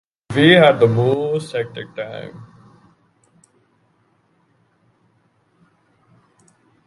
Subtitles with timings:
[0.35, 2.43] We had the most hectic time!